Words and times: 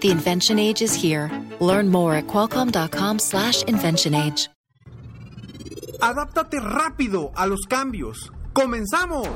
The 0.00 0.10
invention 0.10 0.58
age 0.58 0.80
is 0.80 0.94
here. 0.94 1.30
Learn 1.60 1.90
more 1.90 2.14
at 2.14 2.26
qualcomm.com/slash 2.26 3.64
invention 3.64 4.14
age. 4.14 4.48
Adáptate 6.00 6.58
rápido 6.58 7.30
a 7.36 7.46
los 7.46 7.60
cambios. 7.68 8.32
¡Comenzamos! 8.54 9.28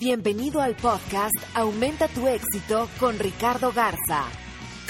Bienvenido 0.00 0.60
al 0.60 0.74
podcast 0.74 1.36
Aumenta 1.54 2.08
tu 2.08 2.26
éxito 2.26 2.88
con 2.98 3.20
Ricardo 3.20 3.70
Garza, 3.70 4.24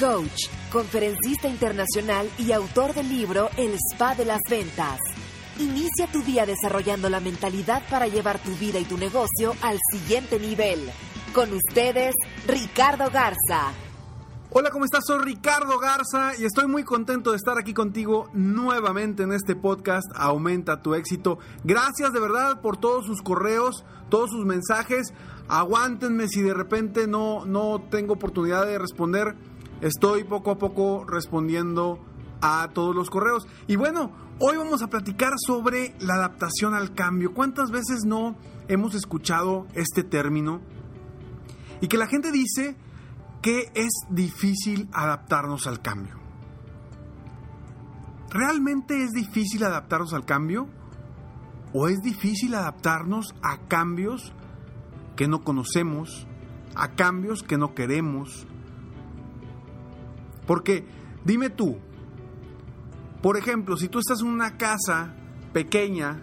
coach, 0.00 0.48
conferencista 0.72 1.48
internacional 1.48 2.30
y 2.38 2.52
autor 2.52 2.94
del 2.94 3.10
libro 3.10 3.50
El 3.58 3.74
Spa 3.74 4.14
de 4.14 4.24
las 4.24 4.40
Ventas. 4.48 4.98
Inicia 5.58 6.06
tu 6.10 6.22
día 6.22 6.46
desarrollando 6.46 7.10
la 7.10 7.20
mentalidad 7.20 7.82
para 7.90 8.06
llevar 8.06 8.38
tu 8.38 8.52
vida 8.52 8.78
y 8.78 8.84
tu 8.84 8.96
negocio 8.96 9.54
al 9.60 9.78
siguiente 9.92 10.40
nivel. 10.40 10.90
Con 11.34 11.50
ustedes, 11.54 12.14
Ricardo 12.46 13.10
Garza. 13.10 13.72
Hola, 14.50 14.70
¿cómo 14.70 14.84
estás? 14.84 15.04
Soy 15.06 15.24
Ricardo 15.24 15.78
Garza 15.78 16.32
y 16.38 16.44
estoy 16.44 16.66
muy 16.66 16.84
contento 16.84 17.30
de 17.30 17.38
estar 17.38 17.56
aquí 17.56 17.72
contigo 17.72 18.28
nuevamente 18.34 19.22
en 19.22 19.32
este 19.32 19.56
podcast 19.56 20.04
Aumenta 20.14 20.82
tu 20.82 20.94
éxito. 20.94 21.38
Gracias 21.64 22.12
de 22.12 22.20
verdad 22.20 22.60
por 22.60 22.76
todos 22.76 23.06
sus 23.06 23.22
correos, 23.22 23.82
todos 24.10 24.30
sus 24.30 24.44
mensajes. 24.44 25.14
Aguántenme 25.48 26.28
si 26.28 26.42
de 26.42 26.52
repente 26.52 27.06
no, 27.06 27.46
no 27.46 27.80
tengo 27.90 28.14
oportunidad 28.14 28.66
de 28.66 28.78
responder. 28.78 29.34
Estoy 29.80 30.24
poco 30.24 30.50
a 30.50 30.58
poco 30.58 31.06
respondiendo 31.06 31.98
a 32.42 32.68
todos 32.74 32.94
los 32.94 33.08
correos. 33.08 33.46
Y 33.68 33.76
bueno, 33.76 34.12
hoy 34.38 34.58
vamos 34.58 34.82
a 34.82 34.88
platicar 34.88 35.32
sobre 35.46 35.94
la 36.00 36.14
adaptación 36.14 36.74
al 36.74 36.92
cambio. 36.92 37.32
¿Cuántas 37.32 37.70
veces 37.70 38.04
no 38.04 38.36
hemos 38.68 38.94
escuchado 38.94 39.66
este 39.74 40.04
término? 40.04 40.60
Y 41.82 41.88
que 41.88 41.98
la 41.98 42.06
gente 42.06 42.32
dice 42.32 42.74
que 43.42 43.70
es 43.74 43.92
difícil 44.08 44.88
adaptarnos 44.92 45.66
al 45.66 45.82
cambio. 45.82 46.16
¿Realmente 48.30 49.04
es 49.04 49.10
difícil 49.10 49.62
adaptarnos 49.64 50.14
al 50.14 50.24
cambio? 50.24 50.66
¿O 51.74 51.88
es 51.88 52.00
difícil 52.00 52.54
adaptarnos 52.54 53.34
a 53.42 53.58
cambios 53.68 54.32
que 55.16 55.28
no 55.28 55.44
conocemos, 55.44 56.26
a 56.74 56.92
cambios 56.92 57.42
que 57.42 57.58
no 57.58 57.74
queremos? 57.74 58.46
Porque, 60.46 60.86
dime 61.24 61.50
tú, 61.50 61.78
por 63.22 63.36
ejemplo, 63.36 63.76
si 63.76 63.88
tú 63.88 64.00
estás 64.00 64.20
en 64.20 64.28
una 64.28 64.56
casa 64.56 65.14
pequeña 65.52 66.20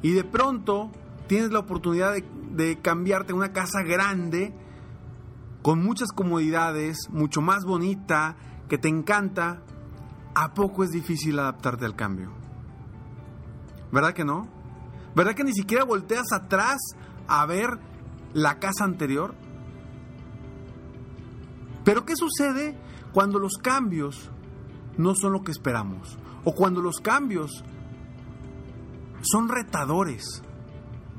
y 0.00 0.12
de 0.12 0.24
pronto 0.24 0.90
tienes 1.26 1.50
la 1.50 1.58
oportunidad 1.58 2.14
de, 2.14 2.78
cambiarte 2.80 3.32
a 3.32 3.36
una 3.36 3.52
casa 3.52 3.82
grande, 3.82 4.54
con 5.62 5.82
muchas 5.82 6.12
comodidades, 6.12 7.08
mucho 7.10 7.40
más 7.40 7.64
bonita, 7.64 8.36
que 8.68 8.78
te 8.78 8.88
encanta, 8.88 9.62
¿a 10.34 10.54
poco 10.54 10.84
es 10.84 10.90
difícil 10.90 11.38
adaptarte 11.38 11.84
al 11.84 11.96
cambio? 11.96 12.32
¿Verdad 13.90 14.14
que 14.14 14.24
no? 14.24 14.48
¿Verdad 15.14 15.34
que 15.34 15.44
ni 15.44 15.52
siquiera 15.52 15.84
volteas 15.84 16.32
atrás 16.32 16.78
a 17.26 17.44
ver 17.46 17.78
la 18.34 18.58
casa 18.58 18.84
anterior? 18.84 19.34
Pero 21.84 22.04
¿qué 22.04 22.14
sucede 22.16 22.78
cuando 23.12 23.38
los 23.38 23.54
cambios 23.56 24.30
no 24.96 25.14
son 25.14 25.32
lo 25.32 25.42
que 25.42 25.52
esperamos? 25.52 26.18
O 26.44 26.54
cuando 26.54 26.82
los 26.82 27.00
cambios 27.00 27.64
son 29.22 29.48
retadores. 29.48 30.42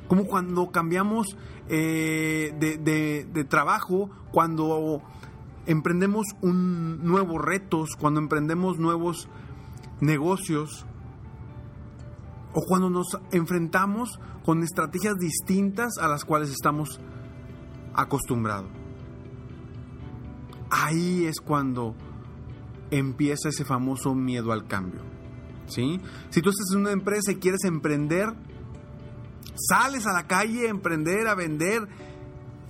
Como 0.09 0.25
cuando 0.25 0.71
cambiamos 0.71 1.37
eh, 1.69 2.51
de, 2.59 3.43
trabajo, 3.45 4.09
cuando 4.31 5.03
emprendemos 5.67 6.25
nuevos 6.41 7.41
retos, 7.45 7.91
cuando 7.95 8.19
emprendemos 8.19 8.79
nuevos 8.79 9.29
negocios 10.01 10.87
o 12.53 12.61
cuando 12.67 12.89
nos 12.89 13.19
enfrentamos 13.31 14.19
con 14.43 14.63
estrategias 14.63 15.15
distintas 15.19 15.99
a 16.01 16.07
las 16.07 16.25
cuales 16.25 16.49
estamos 16.49 16.99
acostumbrados. 17.93 18.71
Ahí 20.71 21.25
es 21.25 21.39
cuando 21.39 21.93
empieza 22.89 23.49
ese 23.49 23.63
famoso 23.63 24.15
miedo 24.15 24.51
al 24.51 24.65
cambio. 24.65 25.01
¿sí? 25.67 26.01
Si 26.31 26.41
tú 26.41 26.49
estás 26.49 26.71
en 26.73 26.79
una 26.79 26.93
empresa 26.93 27.31
y 27.31 27.35
quieres 27.35 27.63
emprender, 27.65 28.33
sales 29.55 30.05
a 30.05 30.13
la 30.13 30.27
calle 30.27 30.67
a 30.67 30.69
emprender, 30.69 31.27
a 31.27 31.35
vender, 31.35 31.87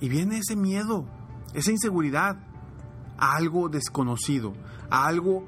y 0.01 0.09
viene 0.09 0.37
ese 0.37 0.55
miedo, 0.55 1.05
esa 1.53 1.71
inseguridad 1.71 2.37
a 3.17 3.35
algo 3.35 3.69
desconocido, 3.69 4.53
a 4.89 5.05
algo 5.05 5.47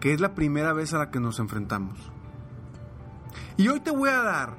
que 0.00 0.12
es 0.12 0.20
la 0.20 0.34
primera 0.34 0.72
vez 0.72 0.92
a 0.92 0.98
la 0.98 1.10
que 1.10 1.20
nos 1.20 1.38
enfrentamos. 1.38 1.98
Y 3.56 3.68
hoy 3.68 3.80
te 3.80 3.90
voy 3.90 4.10
a 4.10 4.22
dar 4.22 4.56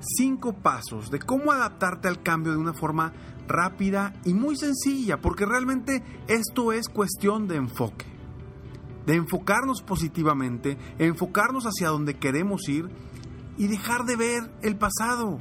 cinco 0.00 0.52
pasos 0.52 1.10
de 1.10 1.18
cómo 1.18 1.50
adaptarte 1.50 2.08
al 2.08 2.22
cambio 2.22 2.52
de 2.52 2.58
una 2.58 2.74
forma 2.74 3.12
rápida 3.48 4.12
y 4.24 4.34
muy 4.34 4.56
sencilla, 4.56 5.20
porque 5.20 5.46
realmente 5.46 6.02
esto 6.28 6.72
es 6.72 6.88
cuestión 6.88 7.48
de 7.48 7.56
enfoque, 7.56 8.06
de 9.06 9.14
enfocarnos 9.14 9.82
positivamente, 9.82 10.78
enfocarnos 10.98 11.64
hacia 11.64 11.88
donde 11.88 12.18
queremos 12.18 12.68
ir 12.68 12.88
y 13.56 13.66
dejar 13.66 14.04
de 14.04 14.16
ver 14.16 14.52
el 14.62 14.76
pasado, 14.76 15.38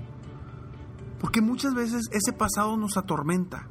porque 1.24 1.40
muchas 1.40 1.74
veces 1.74 2.10
ese 2.12 2.34
pasado 2.34 2.76
nos 2.76 2.98
atormenta. 2.98 3.66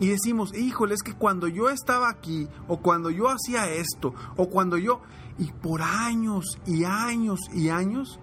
Y 0.00 0.08
decimos, 0.08 0.52
híjole, 0.52 0.94
es 0.94 1.02
que 1.04 1.12
cuando 1.12 1.46
yo 1.46 1.70
estaba 1.70 2.10
aquí, 2.10 2.48
o 2.66 2.78
cuando 2.78 3.08
yo 3.08 3.28
hacía 3.28 3.70
esto, 3.70 4.12
o 4.34 4.50
cuando 4.50 4.78
yo, 4.78 5.00
y 5.38 5.52
por 5.52 5.82
años 5.82 6.58
y 6.66 6.82
años 6.82 7.38
y 7.54 7.68
años, 7.68 8.18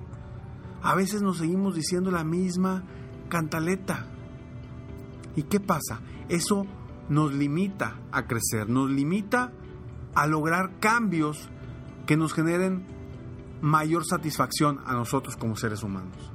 a 0.81 0.93
veces 0.93 1.21
nos 1.21 1.37
seguimos 1.37 1.73
diciendo 1.73 2.11
la 2.11 2.25
misma 2.25 2.83
cantaleta. 3.29 4.07
¿Y 5.37 5.43
qué 5.43 5.61
pasa? 5.61 6.01
Eso 6.27 6.65
nos 7.07 7.33
limita 7.33 7.95
a 8.11 8.27
crecer, 8.27 8.67
nos 8.67 8.91
limita 8.91 9.53
a 10.15 10.27
lograr 10.27 10.79
cambios 10.81 11.47
que 12.07 12.17
nos 12.17 12.33
generen 12.33 12.85
mayor 13.61 14.03
satisfacción 14.05 14.81
a 14.85 14.91
nosotros 14.95 15.37
como 15.37 15.55
seres 15.55 15.81
humanos. 15.81 16.32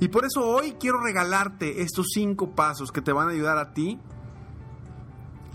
Y 0.00 0.08
por 0.08 0.24
eso 0.24 0.46
hoy 0.46 0.72
quiero 0.80 1.00
regalarte 1.00 1.82
estos 1.82 2.06
cinco 2.12 2.54
pasos 2.54 2.90
que 2.90 3.02
te 3.02 3.12
van 3.12 3.28
a 3.28 3.32
ayudar 3.32 3.58
a 3.58 3.72
ti 3.72 3.98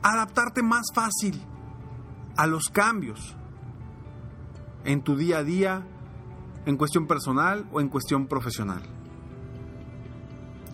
a 0.01 0.13
adaptarte 0.13 0.61
más 0.61 0.85
fácil 0.93 1.41
a 2.37 2.45
los 2.45 2.65
cambios 2.65 3.35
en 4.83 5.01
tu 5.01 5.15
día 5.15 5.39
a 5.39 5.43
día, 5.43 5.87
en 6.65 6.77
cuestión 6.77 7.07
personal 7.07 7.67
o 7.71 7.81
en 7.81 7.89
cuestión 7.89 8.27
profesional. 8.27 8.83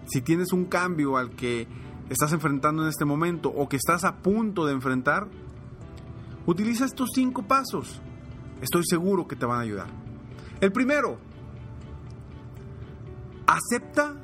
Si 0.05 0.21
tienes 0.21 0.51
un 0.51 0.65
cambio 0.65 1.15
al 1.15 1.31
que 1.31 1.67
estás 2.09 2.33
enfrentando 2.33 2.83
en 2.83 2.89
este 2.89 3.05
momento 3.05 3.49
o 3.49 3.69
que 3.69 3.77
estás 3.77 4.03
a 4.03 4.17
punto 4.17 4.65
de 4.65 4.73
enfrentar, 4.73 5.29
utiliza 6.45 6.83
estos 6.83 7.11
cinco 7.15 7.43
pasos. 7.43 8.01
Estoy 8.61 8.83
seguro 8.85 9.27
que 9.27 9.37
te 9.37 9.45
van 9.45 9.59
a 9.59 9.61
ayudar. 9.61 9.87
El 10.59 10.73
primero, 10.73 11.17
acepta 13.51 14.15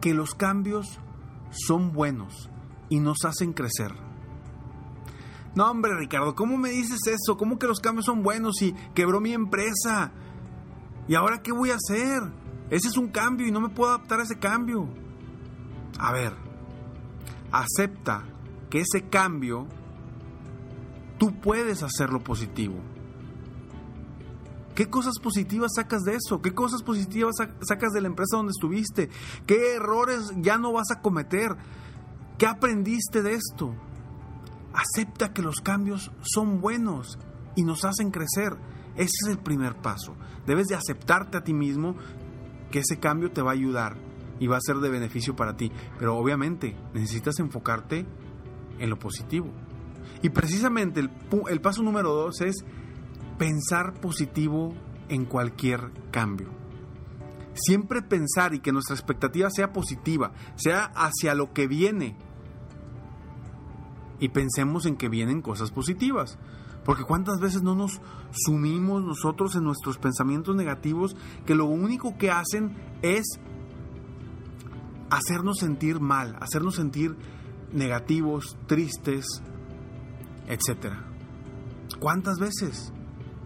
que 0.00 0.14
los 0.14 0.34
cambios 0.34 0.98
son 1.50 1.92
buenos 1.92 2.48
y 2.88 3.00
nos 3.00 3.24
hacen 3.24 3.52
crecer. 3.52 3.92
No, 5.54 5.68
hombre, 5.68 5.96
Ricardo, 5.96 6.34
¿cómo 6.34 6.56
me 6.56 6.70
dices 6.70 7.00
eso? 7.06 7.36
¿Cómo 7.36 7.58
que 7.58 7.66
los 7.66 7.80
cambios 7.80 8.06
son 8.06 8.22
buenos 8.22 8.62
y 8.62 8.72
quebró 8.94 9.20
mi 9.20 9.32
empresa? 9.32 10.12
¿Y 11.08 11.14
ahora 11.16 11.42
qué 11.42 11.52
voy 11.52 11.70
a 11.70 11.76
hacer? 11.76 12.22
Ese 12.70 12.88
es 12.88 12.96
un 12.96 13.08
cambio 13.08 13.48
y 13.48 13.50
no 13.50 13.60
me 13.60 13.68
puedo 13.68 13.90
adaptar 13.90 14.20
a 14.20 14.22
ese 14.22 14.38
cambio. 14.38 14.88
A 15.98 16.12
ver, 16.12 16.34
acepta 17.50 18.22
que 18.70 18.80
ese 18.80 19.08
cambio 19.08 19.66
tú 21.18 21.34
puedes 21.40 21.82
hacerlo 21.82 22.20
positivo. 22.20 22.76
¿Qué 24.80 24.88
cosas 24.88 25.18
positivas 25.18 25.72
sacas 25.76 26.04
de 26.04 26.14
eso? 26.14 26.40
¿Qué 26.40 26.54
cosas 26.54 26.82
positivas 26.82 27.36
sacas 27.60 27.92
de 27.92 28.00
la 28.00 28.06
empresa 28.06 28.38
donde 28.38 28.52
estuviste? 28.52 29.10
¿Qué 29.44 29.74
errores 29.74 30.32
ya 30.38 30.56
no 30.56 30.72
vas 30.72 30.90
a 30.90 31.02
cometer? 31.02 31.54
¿Qué 32.38 32.46
aprendiste 32.46 33.20
de 33.20 33.34
esto? 33.34 33.74
Acepta 34.72 35.34
que 35.34 35.42
los 35.42 35.56
cambios 35.56 36.10
son 36.22 36.62
buenos 36.62 37.18
y 37.56 37.64
nos 37.64 37.84
hacen 37.84 38.10
crecer. 38.10 38.56
Ese 38.94 39.12
es 39.24 39.28
el 39.28 39.38
primer 39.40 39.76
paso. 39.76 40.16
Debes 40.46 40.68
de 40.68 40.76
aceptarte 40.76 41.36
a 41.36 41.44
ti 41.44 41.52
mismo 41.52 41.94
que 42.70 42.78
ese 42.78 42.98
cambio 42.98 43.30
te 43.30 43.42
va 43.42 43.50
a 43.50 43.56
ayudar 43.56 43.98
y 44.38 44.46
va 44.46 44.56
a 44.56 44.62
ser 44.62 44.76
de 44.76 44.88
beneficio 44.88 45.36
para 45.36 45.58
ti. 45.58 45.70
Pero 45.98 46.16
obviamente 46.16 46.74
necesitas 46.94 47.38
enfocarte 47.38 48.06
en 48.78 48.88
lo 48.88 48.98
positivo. 48.98 49.50
Y 50.22 50.30
precisamente 50.30 51.00
el, 51.00 51.10
el 51.50 51.60
paso 51.60 51.82
número 51.82 52.14
dos 52.14 52.40
es 52.40 52.64
pensar 53.40 53.94
positivo 53.94 54.74
en 55.08 55.24
cualquier 55.24 55.90
cambio. 56.10 56.50
Siempre 57.54 58.02
pensar 58.02 58.52
y 58.52 58.60
que 58.60 58.70
nuestra 58.70 58.94
expectativa 58.94 59.48
sea 59.48 59.72
positiva, 59.72 60.32
sea 60.56 60.92
hacia 60.94 61.34
lo 61.34 61.54
que 61.54 61.66
viene. 61.66 62.18
Y 64.18 64.28
pensemos 64.28 64.84
en 64.84 64.96
que 64.96 65.08
vienen 65.08 65.40
cosas 65.40 65.70
positivas. 65.70 66.38
Porque 66.84 67.04
cuántas 67.04 67.40
veces 67.40 67.62
no 67.62 67.74
nos 67.74 68.02
sumimos 68.30 69.02
nosotros 69.02 69.56
en 69.56 69.64
nuestros 69.64 69.96
pensamientos 69.96 70.54
negativos 70.54 71.16
que 71.46 71.54
lo 71.54 71.64
único 71.64 72.18
que 72.18 72.30
hacen 72.30 72.76
es 73.00 73.40
hacernos 75.08 75.56
sentir 75.60 75.98
mal, 75.98 76.36
hacernos 76.40 76.74
sentir 76.74 77.16
negativos, 77.72 78.58
tristes, 78.66 79.24
etc. 80.46 80.92
¿Cuántas 81.98 82.38
veces? 82.38 82.92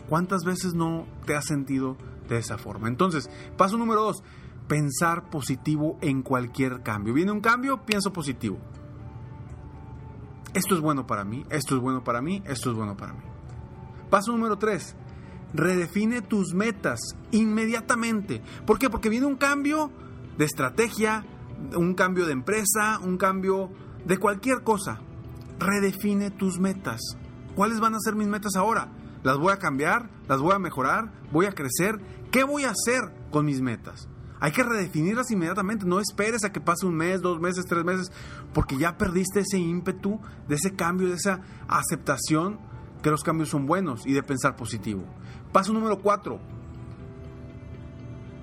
¿Cuántas 0.08 0.44
veces 0.44 0.74
no 0.74 1.06
te 1.26 1.34
has 1.34 1.46
sentido 1.46 1.96
de 2.28 2.38
esa 2.38 2.58
forma? 2.58 2.88
Entonces, 2.88 3.30
paso 3.56 3.78
número 3.78 4.02
dos, 4.02 4.22
pensar 4.68 5.30
positivo 5.30 5.98
en 6.00 6.22
cualquier 6.22 6.82
cambio. 6.82 7.14
Viene 7.14 7.32
un 7.32 7.40
cambio, 7.40 7.84
pienso 7.84 8.12
positivo. 8.12 8.58
Esto 10.54 10.74
es 10.74 10.80
bueno 10.80 11.06
para 11.06 11.24
mí, 11.24 11.44
esto 11.50 11.74
es 11.74 11.80
bueno 11.80 12.04
para 12.04 12.22
mí, 12.22 12.42
esto 12.46 12.70
es 12.70 12.76
bueno 12.76 12.96
para 12.96 13.12
mí. 13.12 13.20
Paso 14.08 14.30
número 14.30 14.56
tres, 14.56 14.94
redefine 15.52 16.22
tus 16.22 16.54
metas 16.54 17.00
inmediatamente. 17.32 18.40
¿Por 18.64 18.78
qué? 18.78 18.88
Porque 18.88 19.08
viene 19.08 19.26
un 19.26 19.34
cambio 19.34 19.90
de 20.38 20.44
estrategia, 20.44 21.24
un 21.76 21.94
cambio 21.94 22.26
de 22.26 22.32
empresa, 22.32 23.00
un 23.02 23.16
cambio 23.16 23.70
de 24.04 24.18
cualquier 24.18 24.62
cosa. 24.62 25.00
Redefine 25.58 26.30
tus 26.30 26.60
metas. 26.60 27.00
¿Cuáles 27.56 27.80
van 27.80 27.94
a 27.94 28.00
ser 28.00 28.14
mis 28.14 28.28
metas 28.28 28.54
ahora? 28.54 28.88
¿Las 29.24 29.38
voy 29.38 29.52
a 29.52 29.58
cambiar? 29.58 30.10
¿Las 30.28 30.40
voy 30.40 30.52
a 30.52 30.58
mejorar? 30.58 31.10
¿Voy 31.32 31.46
a 31.46 31.52
crecer? 31.52 31.98
¿Qué 32.30 32.44
voy 32.44 32.64
a 32.64 32.72
hacer 32.72 33.10
con 33.30 33.46
mis 33.46 33.62
metas? 33.62 34.06
Hay 34.38 34.52
que 34.52 34.62
redefinirlas 34.62 35.30
inmediatamente. 35.30 35.86
No 35.86 35.98
esperes 35.98 36.44
a 36.44 36.52
que 36.52 36.60
pase 36.60 36.84
un 36.84 36.94
mes, 36.94 37.22
dos 37.22 37.40
meses, 37.40 37.64
tres 37.64 37.84
meses, 37.84 38.12
porque 38.52 38.76
ya 38.76 38.98
perdiste 38.98 39.40
ese 39.40 39.58
ímpetu 39.58 40.20
de 40.46 40.56
ese 40.56 40.74
cambio, 40.74 41.08
de 41.08 41.14
esa 41.14 41.40
aceptación 41.68 42.58
que 43.02 43.10
los 43.10 43.24
cambios 43.24 43.48
son 43.48 43.64
buenos 43.64 44.06
y 44.06 44.12
de 44.12 44.22
pensar 44.22 44.56
positivo. 44.56 45.04
Paso 45.52 45.72
número 45.72 46.00
cuatro. 46.00 46.38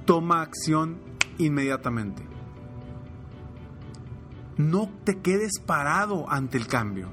Toma 0.06 0.42
acción 0.42 0.98
inmediatamente. 1.38 2.24
No 4.58 4.90
te 5.04 5.20
quedes 5.20 5.60
parado 5.64 6.28
ante 6.28 6.58
el 6.58 6.66
cambio. 6.66 7.10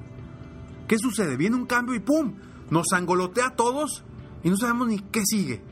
¿Qué 0.86 0.96
sucede? 0.98 1.36
Viene 1.36 1.56
un 1.56 1.66
cambio 1.66 1.94
y 1.94 2.00
¡pum! 2.00 2.34
Nos 2.70 2.92
angolotea 2.92 3.48
a 3.48 3.56
todos 3.56 4.04
y 4.42 4.50
no 4.50 4.56
sabemos 4.56 4.88
ni 4.88 4.98
qué 4.98 5.22
sigue. 5.24 5.62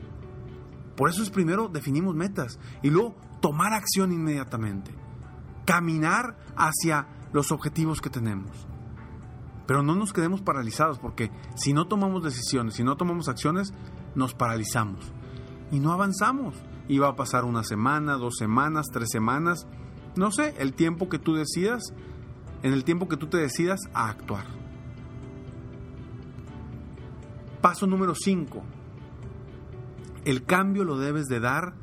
Por 0.95 1.09
eso 1.09 1.21
es 1.21 1.29
primero 1.29 1.67
definimos 1.67 2.15
metas 2.15 2.59
y 2.81 2.89
luego 2.89 3.15
tomar 3.41 3.73
acción 3.73 4.11
inmediatamente. 4.11 4.91
Caminar 5.65 6.37
hacia 6.55 7.07
los 7.33 7.51
objetivos 7.51 8.01
que 8.01 8.09
tenemos. 8.09 8.51
Pero 9.67 9.83
no 9.83 9.95
nos 9.95 10.13
quedemos 10.13 10.41
paralizados 10.41 10.97
porque 10.97 11.29
si 11.55 11.73
no 11.73 11.87
tomamos 11.87 12.23
decisiones, 12.23 12.75
si 12.75 12.83
no 12.83 12.95
tomamos 12.95 13.27
acciones, 13.27 13.73
nos 14.15 14.33
paralizamos 14.33 15.11
y 15.71 15.79
no 15.79 15.91
avanzamos. 15.91 16.55
Y 16.89 16.99
va 16.99 17.09
a 17.09 17.15
pasar 17.17 17.43
una 17.43 17.63
semana, 17.63 18.13
dos 18.13 18.35
semanas, 18.37 18.87
tres 18.91 19.09
semanas 19.11 19.67
no 20.17 20.31
sé, 20.31 20.55
el 20.57 20.73
tiempo 20.73 21.09
que 21.09 21.19
tú 21.19 21.35
decidas, 21.35 21.93
en 22.63 22.73
el 22.73 22.83
tiempo 22.83 23.07
que 23.07 23.17
tú 23.17 23.27
te 23.27 23.37
decidas 23.37 23.79
a 23.93 24.09
actuar. 24.09 24.45
Paso 27.61 27.87
número 27.87 28.13
5. 28.15 28.63
El 30.25 30.43
cambio 30.45 30.83
lo 30.83 30.97
debes 30.97 31.27
de 31.27 31.39
dar 31.39 31.73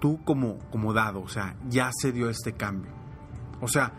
tú 0.00 0.22
como, 0.24 0.58
como 0.70 0.92
dado, 0.92 1.20
o 1.20 1.28
sea, 1.28 1.56
ya 1.68 1.90
se 1.92 2.10
dio 2.12 2.28
este 2.30 2.54
cambio. 2.54 2.90
O 3.60 3.68
sea, 3.68 3.92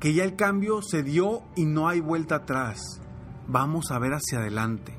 que 0.00 0.12
ya 0.12 0.24
el 0.24 0.36
cambio 0.36 0.82
se 0.82 1.02
dio 1.02 1.44
y 1.54 1.64
no 1.64 1.88
hay 1.88 2.00
vuelta 2.00 2.36
atrás. 2.36 3.00
Vamos 3.46 3.90
a 3.90 3.98
ver 3.98 4.12
hacia 4.12 4.40
adelante. 4.40 4.98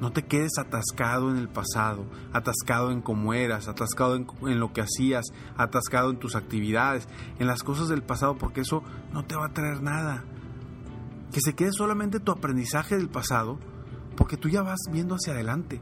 No 0.00 0.12
te 0.12 0.24
quedes 0.24 0.58
atascado 0.58 1.30
en 1.30 1.38
el 1.38 1.48
pasado, 1.48 2.04
atascado 2.32 2.90
en 2.90 3.00
cómo 3.00 3.32
eras, 3.32 3.66
atascado 3.66 4.16
en, 4.16 4.60
lo 4.60 4.72
que 4.72 4.82
hacías, 4.82 5.24
atascado 5.56 6.10
en 6.10 6.18
tus 6.18 6.36
actividades, 6.36 7.08
en 7.38 7.46
las 7.46 7.62
cosas 7.62 7.88
del 7.88 8.02
pasado, 8.02 8.36
porque 8.36 8.60
eso 8.60 8.82
no 9.12 9.24
te 9.24 9.36
va 9.36 9.46
a 9.46 9.52
traer 9.54 9.82
nada. 9.82 10.24
Que 11.32 11.40
se 11.40 11.54
quede 11.54 11.72
solamente 11.72 12.20
tu 12.20 12.32
aprendizaje 12.32 12.96
del 12.96 13.08
pasado, 13.08 13.58
porque 14.16 14.36
tú 14.36 14.48
ya 14.48 14.62
vas 14.62 14.80
viendo 14.90 15.14
hacia 15.14 15.32
adelante. 15.32 15.80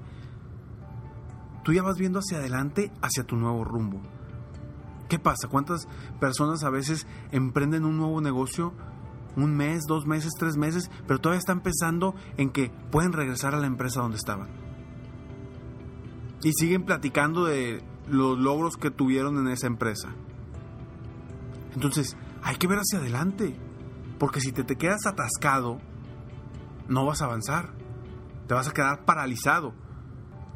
Tú 1.63 1.73
ya 1.73 1.83
vas 1.83 1.97
viendo 1.97 2.19
hacia 2.19 2.39
adelante, 2.39 2.93
hacia 3.01 3.25
tu 3.25 3.37
nuevo 3.37 3.65
rumbo. 3.65 4.01
¿Qué 5.09 5.19
pasa? 5.19 5.49
¿Cuántas 5.49 5.87
personas 6.21 6.65
a 6.65 6.71
veces 6.71 7.07
emprenden 7.31 7.85
un 7.85 7.99
nuevo 7.99 8.21
negocio 8.21 8.75
un 9.37 9.57
mes, 9.57 9.85
dos 9.87 10.07
meses, 10.07 10.33
tres 10.39 10.57
meses, 10.57 10.91
pero 11.07 11.21
todavía 11.21 11.39
están 11.39 11.61
pensando 11.61 12.15
en 12.37 12.51
que 12.51 12.71
pueden 12.91 13.13
regresar 13.13 13.55
a 13.55 13.59
la 13.59 13.67
empresa 13.67 14.01
donde 14.01 14.17
estaban. 14.17 14.49
Y 16.43 16.53
siguen 16.53 16.85
platicando 16.85 17.45
de 17.45 17.83
los 18.09 18.39
logros 18.39 18.77
que 18.77 18.91
tuvieron 18.91 19.39
en 19.39 19.49
esa 19.49 19.67
empresa. 19.67 20.11
Entonces, 21.75 22.17
hay 22.43 22.57
que 22.57 22.67
ver 22.67 22.79
hacia 22.79 22.99
adelante, 22.99 23.57
porque 24.19 24.41
si 24.41 24.53
te, 24.53 24.65
te 24.65 24.77
quedas 24.77 25.07
atascado, 25.07 25.79
no 26.89 27.07
vas 27.07 27.23
a 27.23 27.27
avanzar, 27.27 27.71
te 28.47 28.55
vas 28.55 28.69
a 28.69 28.73
quedar 28.73 29.05
paralizado. 29.05 29.75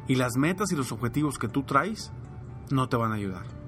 Y 0.07 0.15
las 0.15 0.37
metas 0.37 0.71
y 0.71 0.75
los 0.75 0.91
objetivos 0.91 1.37
que 1.37 1.47
tú 1.47 1.63
traes 1.63 2.11
no 2.71 2.89
te 2.89 2.97
van 2.97 3.11
a 3.11 3.15
ayudar. 3.15 3.59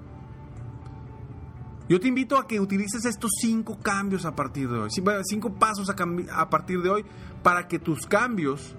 Yo 1.92 2.00
te 2.00 2.08
invito 2.08 2.38
a 2.38 2.48
que 2.48 2.60
utilices 2.60 3.04
estos 3.04 3.32
cinco 3.42 3.78
cambios 3.78 4.26
a 4.26 4.34
partir 4.34 4.70
de 4.70 4.80
hoy, 4.80 4.90
cinco 5.24 5.54
pasos 5.56 5.90
a, 5.90 6.50
partir 6.50 6.82
de 6.82 6.90
hoy 6.90 7.06
para 7.44 7.68
que 7.68 7.80
tus 7.80 8.06
cambios 8.08 8.76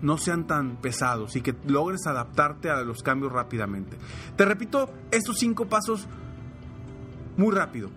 no 0.00 0.18
sean 0.18 0.46
tan 0.46 0.76
pesados 0.76 1.34
y 1.34 1.40
que 1.40 1.56
logres 1.66 2.06
adaptarte 2.06 2.70
a 2.70 2.82
los 2.82 3.02
cambios 3.02 3.32
rápidamente. 3.32 3.98
Te 4.36 4.44
repito 4.44 4.90
estos 5.10 5.38
cinco 5.38 5.66
pasos 5.66 6.06
muy 7.36 7.52
rápido. 7.52 7.90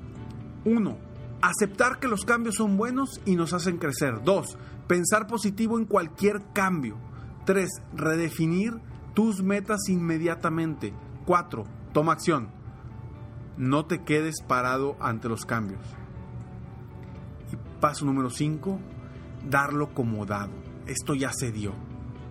Uno, 0.66 0.98
aceptar 1.42 2.00
que 2.00 2.08
los 2.08 2.26
cambios 2.26 2.56
son 2.56 2.76
buenos 2.76 3.22
y 3.26 3.36
nos 3.36 3.54
hacen 3.54 3.78
crecer. 3.78 4.24
Dos, 4.24 4.58
pensar 4.88 5.28
positivo 5.28 5.78
en 5.78 5.86
cualquier 5.86 6.42
cambio. 6.54 6.98
Tres, 7.46 7.70
redefinir 7.94 8.74
tus 9.14 9.42
metas 9.42 9.88
inmediatamente. 9.88 10.94
Cuatro, 11.26 11.66
Toma 11.96 12.12
acción. 12.12 12.50
No 13.56 13.86
te 13.86 14.04
quedes 14.04 14.42
parado 14.46 14.98
ante 15.00 15.30
los 15.30 15.46
cambios. 15.46 15.80
Y 17.54 17.80
paso 17.80 18.04
número 18.04 18.30
5, 18.30 18.82
darlo 19.50 19.94
como 19.94 20.26
dado. 20.26 20.52
Esto 20.88 21.14
ya 21.14 21.32
se 21.32 21.54
dio. 21.54 21.72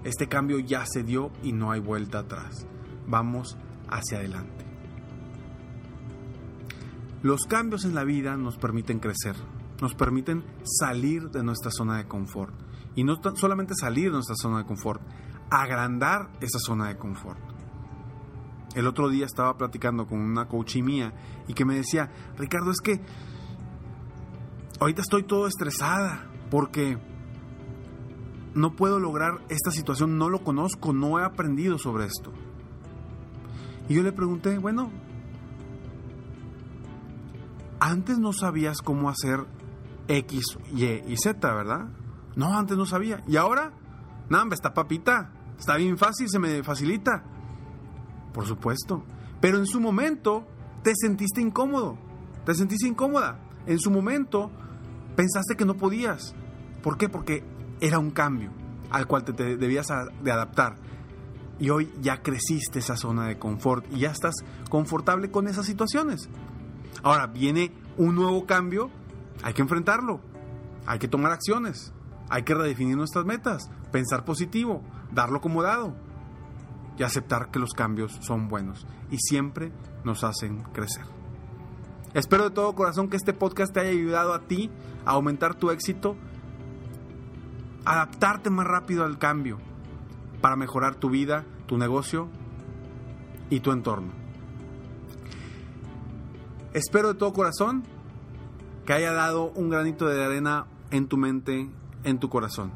Este 0.04 0.28
cambio 0.28 0.58
ya 0.58 0.84
se 0.84 1.02
dio 1.02 1.30
y 1.42 1.52
no 1.52 1.70
hay 1.70 1.80
vuelta 1.80 2.18
atrás. 2.18 2.66
Vamos 3.06 3.56
hacia 3.88 4.18
adelante. 4.18 4.66
Los 7.24 7.46
cambios 7.46 7.86
en 7.86 7.94
la 7.94 8.04
vida 8.04 8.36
nos 8.36 8.58
permiten 8.58 8.98
crecer, 8.98 9.34
nos 9.80 9.94
permiten 9.94 10.44
salir 10.62 11.30
de 11.30 11.42
nuestra 11.42 11.70
zona 11.70 11.96
de 11.96 12.06
confort. 12.06 12.54
Y 12.96 13.02
no 13.02 13.18
solamente 13.36 13.72
salir 13.74 14.08
de 14.08 14.16
nuestra 14.16 14.36
zona 14.36 14.58
de 14.58 14.66
confort, 14.66 15.00
agrandar 15.50 16.28
esa 16.42 16.58
zona 16.58 16.88
de 16.88 16.98
confort. 16.98 17.40
El 18.74 18.86
otro 18.86 19.08
día 19.08 19.24
estaba 19.24 19.56
platicando 19.56 20.06
con 20.06 20.20
una 20.20 20.48
coach 20.48 20.76
mía 20.82 21.14
y 21.48 21.54
que 21.54 21.64
me 21.64 21.76
decía, 21.76 22.12
Ricardo, 22.36 22.70
es 22.70 22.82
que 22.82 23.00
ahorita 24.78 25.00
estoy 25.00 25.22
todo 25.22 25.46
estresada 25.46 26.30
porque 26.50 26.98
no 28.52 28.76
puedo 28.76 29.00
lograr 29.00 29.40
esta 29.48 29.70
situación, 29.70 30.18
no 30.18 30.28
lo 30.28 30.44
conozco, 30.44 30.92
no 30.92 31.18
he 31.18 31.24
aprendido 31.24 31.78
sobre 31.78 32.04
esto. 32.04 32.34
Y 33.88 33.94
yo 33.94 34.02
le 34.02 34.12
pregunté, 34.12 34.58
bueno, 34.58 34.90
antes 37.90 38.18
no 38.18 38.32
sabías 38.32 38.80
cómo 38.82 39.08
hacer 39.08 39.46
X, 40.08 40.58
Y 40.74 40.84
y 40.84 41.16
Z, 41.16 41.54
¿verdad? 41.54 41.88
No, 42.36 42.58
antes 42.58 42.76
no 42.76 42.86
sabía. 42.86 43.22
Y 43.26 43.36
ahora, 43.36 43.72
nada, 44.28 44.46
está 44.52 44.74
papita, 44.74 45.32
está 45.58 45.76
bien 45.76 45.98
fácil, 45.98 46.28
se 46.28 46.38
me 46.38 46.62
facilita. 46.62 47.24
Por 48.32 48.46
supuesto. 48.46 49.04
Pero 49.40 49.58
en 49.58 49.66
su 49.66 49.80
momento 49.80 50.46
te 50.82 50.92
sentiste 50.94 51.40
incómodo, 51.40 51.98
te 52.44 52.54
sentiste 52.54 52.88
incómoda. 52.88 53.40
En 53.66 53.78
su 53.78 53.90
momento 53.90 54.50
Pensaste 55.16 55.56
que 55.56 55.64
no 55.64 55.74
podías. 55.74 56.34
¿Por 56.82 56.98
qué? 56.98 57.08
Porque 57.08 57.44
era 57.80 57.98
un 57.98 58.10
cambio 58.10 58.50
al 58.90 59.06
cual 59.06 59.24
te, 59.24 59.56
debías 59.56 59.88
de 60.22 60.32
adaptar. 60.32 60.76
Y 61.58 61.70
hoy 61.70 61.92
ya 62.00 62.20
creciste 62.20 62.80
esa 62.80 62.96
zona 62.96 63.28
de 63.28 63.38
confort 63.38 63.86
y 63.92 64.00
ya 64.00 64.10
estás 64.10 64.34
confortable 64.68 65.30
con 65.30 65.46
esas 65.46 65.66
situaciones. 65.66 66.28
Ahora 67.04 67.26
viene 67.26 67.70
un 67.98 68.14
nuevo 68.14 68.46
cambio, 68.46 68.90
hay 69.42 69.52
que 69.52 69.60
enfrentarlo, 69.60 70.20
hay 70.86 70.98
que 70.98 71.06
tomar 71.06 71.32
acciones, 71.32 71.92
hay 72.30 72.44
que 72.44 72.54
redefinir 72.54 72.96
nuestras 72.96 73.26
metas, 73.26 73.70
pensar 73.92 74.24
positivo, 74.24 74.82
darlo 75.12 75.42
como 75.42 75.62
dado. 75.62 75.94
Y 76.96 77.02
aceptar 77.02 77.50
que 77.50 77.58
los 77.58 77.72
cambios 77.74 78.18
son 78.22 78.48
buenos. 78.48 78.86
Y 79.10 79.18
siempre 79.18 79.70
nos 80.02 80.24
hacen 80.24 80.62
crecer. 80.72 81.04
Espero 82.14 82.44
de 82.44 82.50
todo 82.50 82.74
corazón 82.74 83.10
que 83.10 83.16
este 83.16 83.34
podcast 83.34 83.74
te 83.74 83.80
haya 83.80 83.90
ayudado 83.90 84.32
a 84.32 84.40
ti 84.40 84.70
a 85.04 85.10
aumentar 85.10 85.56
tu 85.56 85.70
éxito, 85.70 86.16
adaptarte 87.84 88.48
más 88.48 88.66
rápido 88.66 89.04
al 89.04 89.18
cambio 89.18 89.58
para 90.40 90.56
mejorar 90.56 90.94
tu 90.94 91.10
vida, 91.10 91.44
tu 91.66 91.76
negocio 91.76 92.28
y 93.50 93.60
tu 93.60 93.72
entorno. 93.72 94.23
Espero 96.74 97.08
de 97.08 97.14
todo 97.14 97.32
corazón 97.32 97.84
que 98.84 98.92
haya 98.92 99.12
dado 99.12 99.50
un 99.52 99.70
granito 99.70 100.06
de 100.06 100.22
arena 100.22 100.66
en 100.90 101.08
tu 101.08 101.16
mente, 101.16 101.70
en 102.04 102.18
tu 102.18 102.28
corazón. 102.28 102.70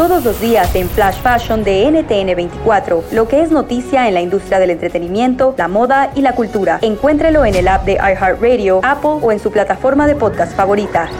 Todos 0.00 0.24
los 0.24 0.40
días 0.40 0.74
en 0.74 0.88
Flash 0.88 1.20
Fashion 1.20 1.62
de 1.62 1.84
NTN24, 1.86 3.10
lo 3.12 3.28
que 3.28 3.42
es 3.42 3.50
noticia 3.50 4.08
en 4.08 4.14
la 4.14 4.22
industria 4.22 4.58
del 4.58 4.70
entretenimiento, 4.70 5.54
la 5.58 5.68
moda 5.68 6.10
y 6.16 6.22
la 6.22 6.34
cultura. 6.34 6.78
Encuéntrelo 6.80 7.44
en 7.44 7.54
el 7.54 7.68
app 7.68 7.84
de 7.84 7.96
iHeartRadio, 7.96 8.80
Apple 8.82 9.18
o 9.20 9.30
en 9.30 9.38
su 9.38 9.52
plataforma 9.52 10.06
de 10.06 10.16
podcast 10.16 10.56
favorita. 10.56 11.10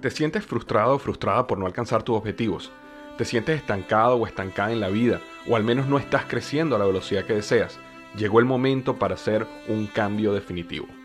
¿Te 0.00 0.12
sientes 0.12 0.46
frustrado 0.46 0.94
o 0.94 0.98
frustrada 1.00 1.48
por 1.48 1.58
no 1.58 1.66
alcanzar 1.66 2.04
tus 2.04 2.16
objetivos? 2.16 2.70
¿Te 3.18 3.24
sientes 3.24 3.56
estancado 3.56 4.18
o 4.18 4.28
estancada 4.28 4.70
en 4.70 4.78
la 4.78 4.90
vida? 4.90 5.20
¿O 5.48 5.56
al 5.56 5.64
menos 5.64 5.88
no 5.88 5.98
estás 5.98 6.24
creciendo 6.28 6.76
a 6.76 6.78
la 6.78 6.86
velocidad 6.86 7.24
que 7.24 7.34
deseas? 7.34 7.80
Llegó 8.16 8.38
el 8.38 8.44
momento 8.44 8.96
para 8.96 9.14
hacer 9.14 9.44
un 9.66 9.88
cambio 9.88 10.32
definitivo. 10.32 10.86